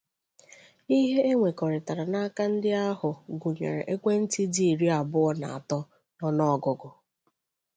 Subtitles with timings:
[0.97, 3.09] Ihe e nwèkọtara n'aka ndị ahụ
[3.41, 5.79] gụnyèrè ekwentị dị iri abụọ na atọ
[6.17, 6.89] n'ọnụọgụgụ